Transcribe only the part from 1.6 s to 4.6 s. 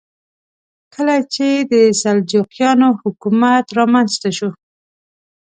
د سلجوقیانو حکومت رامنځته شو.